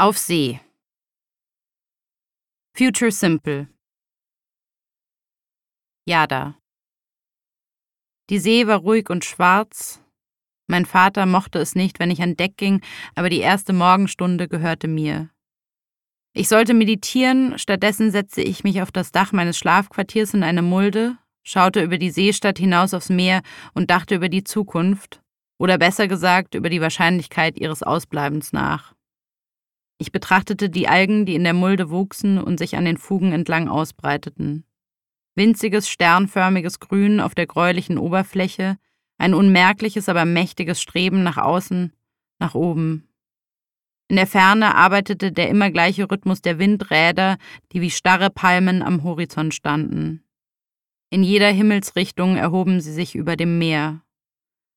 [0.00, 0.58] Auf See.
[2.74, 3.68] Future Simple.
[6.06, 6.54] Jada.
[8.30, 10.02] Die See war ruhig und schwarz.
[10.68, 12.80] Mein Vater mochte es nicht, wenn ich an Deck ging,
[13.14, 15.28] aber die erste Morgenstunde gehörte mir.
[16.32, 21.18] Ich sollte meditieren, stattdessen setzte ich mich auf das Dach meines Schlafquartiers in eine Mulde,
[21.42, 23.42] schaute über die Seestadt hinaus aufs Meer
[23.74, 25.20] und dachte über die Zukunft,
[25.58, 28.94] oder besser gesagt über die Wahrscheinlichkeit ihres Ausbleibens nach.
[30.00, 33.68] Ich betrachtete die Algen, die in der Mulde wuchsen und sich an den Fugen entlang
[33.68, 34.64] ausbreiteten.
[35.34, 38.78] Winziges, sternförmiges Grün auf der gräulichen Oberfläche,
[39.18, 41.92] ein unmerkliches, aber mächtiges Streben nach außen,
[42.38, 43.10] nach oben.
[44.08, 47.36] In der Ferne arbeitete der immer gleiche Rhythmus der Windräder,
[47.72, 50.24] die wie starre Palmen am Horizont standen.
[51.10, 54.00] In jeder Himmelsrichtung erhoben sie sich über dem Meer.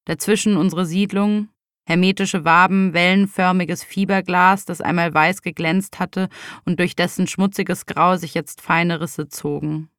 [0.04, 1.48] Dazwischen unsere Siedlung,
[1.86, 6.30] hermetische Waben, wellenförmiges Fieberglas, das einmal weiß geglänzt hatte
[6.66, 9.90] und durch dessen schmutziges Grau sich jetzt feine Risse zogen.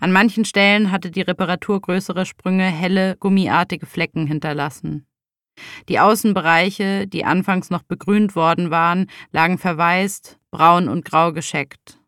[0.00, 5.06] An manchen Stellen hatte die Reparatur größere Sprünge helle, gummiartige Flecken hinterlassen.
[5.88, 11.98] Die Außenbereiche, die anfangs noch begrünt worden waren, lagen verwaist, braun und grau gescheckt.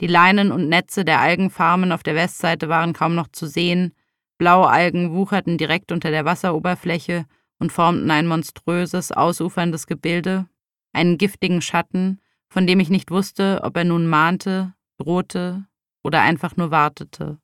[0.00, 3.94] Die Leinen und Netze der Algenfarmen auf der Westseite waren kaum noch zu sehen,
[4.36, 7.26] Blaualgen wucherten direkt unter der Wasseroberfläche
[7.58, 10.48] und formten ein monströses, ausuferndes Gebilde,
[10.92, 15.66] einen giftigen Schatten, von dem ich nicht wusste, ob er nun mahnte, drohte
[16.02, 17.38] oder einfach nur wartete.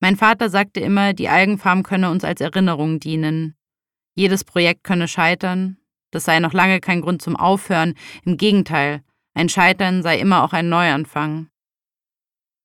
[0.00, 3.56] Mein Vater sagte immer, die Algenfarm könne uns als Erinnerung dienen.
[4.14, 5.78] Jedes Projekt könne scheitern,
[6.10, 7.94] das sei noch lange kein Grund zum Aufhören,
[8.24, 9.02] im Gegenteil,
[9.34, 11.48] ein Scheitern sei immer auch ein Neuanfang.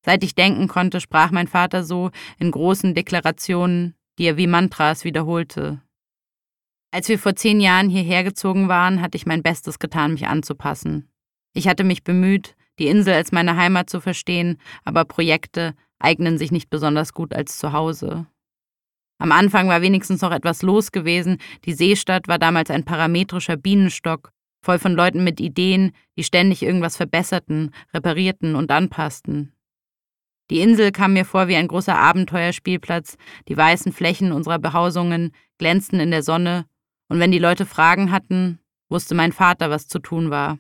[0.04, 5.04] Seit ich denken konnte, sprach mein Vater so in großen Deklarationen, die er wie Mantras
[5.04, 5.82] wiederholte.
[6.92, 11.10] Als wir vor zehn Jahren hierher gezogen waren, hatte ich mein Bestes getan, mich anzupassen.
[11.54, 16.52] Ich hatte mich bemüht, die Insel als meine Heimat zu verstehen, aber Projekte eignen sich
[16.52, 18.28] nicht besonders gut als Zuhause.
[19.20, 24.32] Am Anfang war wenigstens noch etwas los gewesen, die Seestadt war damals ein parametrischer Bienenstock,
[24.62, 29.57] voll von Leuten mit Ideen, die ständig irgendwas verbesserten, reparierten und anpassten.
[30.50, 36.00] Die Insel kam mir vor wie ein großer Abenteuerspielplatz, die weißen Flächen unserer Behausungen glänzten
[36.00, 36.66] in der Sonne,
[37.10, 38.60] und wenn die Leute Fragen hatten,
[38.90, 40.58] wusste mein Vater, was zu tun war.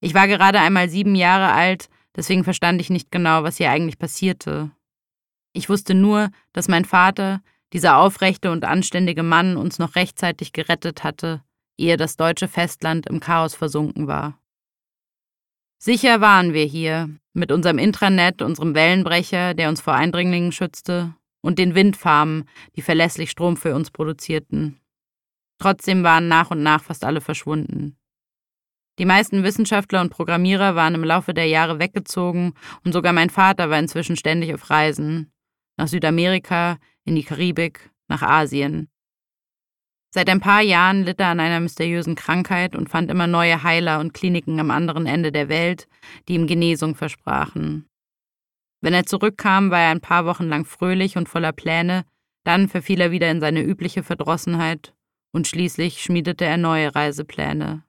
[0.00, 3.98] Ich war gerade einmal sieben Jahre alt, deswegen verstand ich nicht genau, was hier eigentlich
[3.98, 4.70] passierte.
[5.52, 11.04] Ich wusste nur, dass mein Vater, dieser aufrechte und anständige Mann, uns noch rechtzeitig gerettet
[11.04, 11.42] hatte,
[11.76, 14.38] ehe das deutsche Festland im Chaos versunken war.
[15.82, 21.58] Sicher waren wir hier, mit unserem Intranet, unserem Wellenbrecher, der uns vor Eindringlingen schützte, und
[21.58, 22.44] den Windfarmen,
[22.76, 24.78] die verlässlich Strom für uns produzierten.
[25.58, 27.96] Trotzdem waren nach und nach fast alle verschwunden.
[28.98, 32.52] Die meisten Wissenschaftler und Programmierer waren im Laufe der Jahre weggezogen
[32.84, 35.32] und sogar mein Vater war inzwischen ständig auf Reisen.
[35.78, 36.76] Nach Südamerika,
[37.06, 38.90] in die Karibik, nach Asien.
[40.12, 44.00] Seit ein paar Jahren litt er an einer mysteriösen Krankheit und fand immer neue Heiler
[44.00, 45.86] und Kliniken am anderen Ende der Welt,
[46.26, 47.86] die ihm Genesung versprachen.
[48.80, 52.04] Wenn er zurückkam, war er ein paar Wochen lang fröhlich und voller Pläne,
[52.44, 54.94] dann verfiel er wieder in seine übliche Verdrossenheit
[55.32, 57.84] und schließlich schmiedete er neue Reisepläne.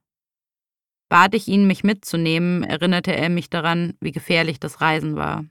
[1.09, 5.45] Bat ich ihn, mich mitzunehmen, erinnerte er mich daran, wie gefährlich das Reisen war.